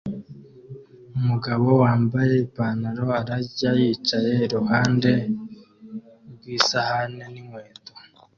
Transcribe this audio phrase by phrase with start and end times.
[1.17, 5.11] Umugabo wambaye ipantaro ararya yicaye iruhande
[6.31, 7.91] rw'isahani n'inkweto